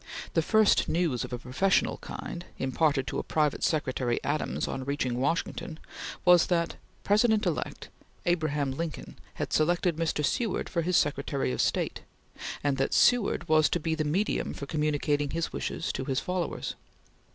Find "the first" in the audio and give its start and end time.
0.33-0.89